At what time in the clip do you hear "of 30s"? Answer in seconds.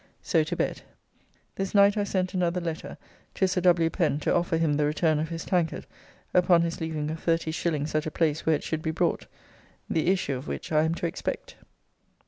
7.11-7.93